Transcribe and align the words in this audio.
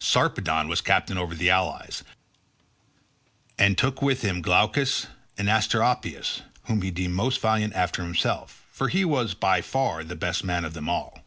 Sarpedon 0.00 0.66
was 0.66 0.80
captain 0.80 1.16
over 1.16 1.32
the 1.32 1.48
allies, 1.48 2.02
and 3.56 3.78
took 3.78 4.02
with 4.02 4.22
him 4.22 4.42
Glaucus 4.42 5.06
and 5.38 5.46
Asteropaeus 5.48 6.42
whom 6.64 6.82
he 6.82 6.90
deemed 6.90 7.14
most 7.14 7.40
valiant 7.40 7.72
after 7.72 8.02
himself—for 8.02 8.88
he 8.88 9.04
was 9.04 9.34
far 9.62 10.02
the 10.02 10.16
best 10.16 10.42
man 10.42 10.64
of 10.64 10.74
them 10.74 10.88
all. 10.88 11.20